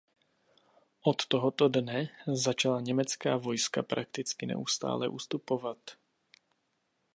Od 1.03 1.25
tohoto 1.27 1.69
dne 1.69 2.09
začala 2.27 2.81
německá 2.81 3.37
vojska 3.37 3.83
prakticky 3.83 4.45
neustále 4.45 5.07
ustupovat. 5.07 5.77